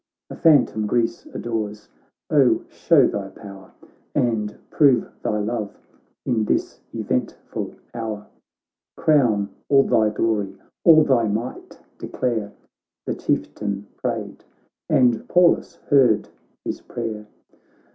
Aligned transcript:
A 0.31 0.35
phantom 0.35 0.87
Greece 0.87 1.27
adores; 1.27 1.87
oh, 2.31 2.63
show 2.69 3.05
thy 3.05 3.27
power. 3.29 3.71
And 4.15 4.57
prove 4.71 5.11
thy 5.21 5.37
love 5.37 5.77
in 6.25 6.45
this 6.45 6.79
eventful 6.91 7.75
hour! 7.93 8.25
Crown 8.97 9.49
all 9.69 9.83
thy 9.83 10.09
glory, 10.09 10.55
all 10.83 11.03
thy 11.03 11.27
might 11.27 11.79
declare!' 11.99 12.51
The 13.05 13.13
Chieftain 13.13 13.85
prayed, 13.97 14.43
and 14.89 15.29
Pallas 15.29 15.75
heard 15.91 16.29
his 16.65 16.81
prayer. 16.81 17.27